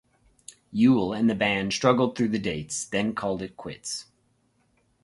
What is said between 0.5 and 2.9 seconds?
Yule and the band struggled through the dates,